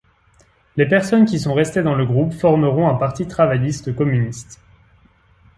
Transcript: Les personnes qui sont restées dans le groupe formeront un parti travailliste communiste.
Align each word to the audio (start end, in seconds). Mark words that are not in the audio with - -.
Les 0.77 0.87
personnes 0.87 1.25
qui 1.25 1.37
sont 1.39 1.53
restées 1.53 1.83
dans 1.83 1.93
le 1.93 2.07
groupe 2.07 2.33
formeront 2.33 2.89
un 2.89 2.95
parti 2.95 3.27
travailliste 3.27 3.95
communiste. 3.95 4.59